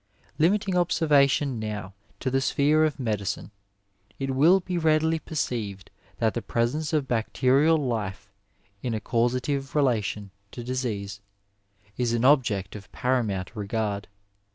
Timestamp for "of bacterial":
6.91-7.77